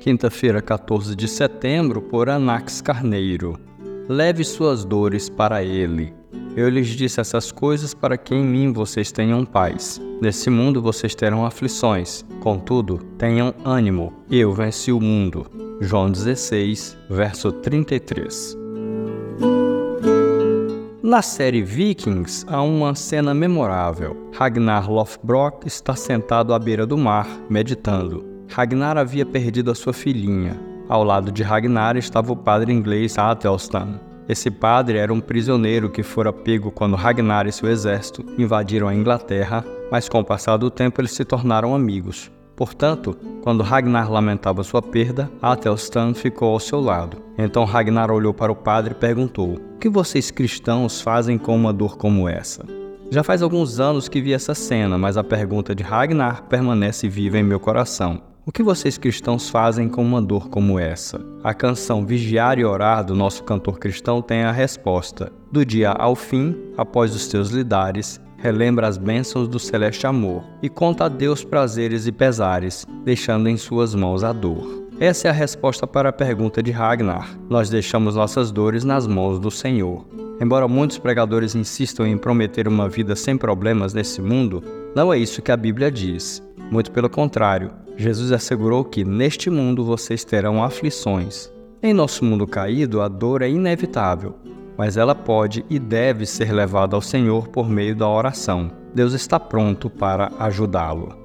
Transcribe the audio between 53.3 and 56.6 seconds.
alguns anos que vi essa cena, mas a pergunta de Ragnar